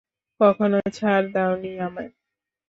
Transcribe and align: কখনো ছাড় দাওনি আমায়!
কখনো 0.39 0.79
ছাড় 0.97 1.25
দাওনি 1.33 1.71
আমায়! 1.85 2.11